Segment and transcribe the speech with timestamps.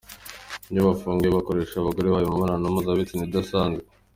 [0.71, 3.83] Iyo bafunguwe bakoresha abagore babo imibonano mpuzabitsina idasanzwe